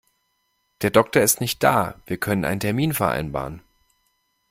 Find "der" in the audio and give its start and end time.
0.81-0.89